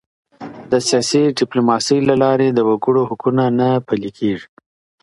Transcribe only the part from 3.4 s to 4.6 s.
نه پلي کیږي.